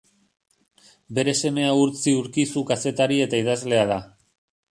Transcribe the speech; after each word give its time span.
Bere 1.17 1.35
semea 1.39 1.75
Urtzi 1.81 2.15
Urkizu 2.21 2.65
kazetari 2.71 3.21
eta 3.27 3.43
idazlea 3.45 3.85
da. 3.95 4.01